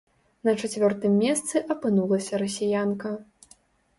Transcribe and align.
На 0.47 0.53
чацвёртым 0.61 1.13
месцы 1.25 1.61
апынулася 1.75 2.39
расіянка. 2.45 3.13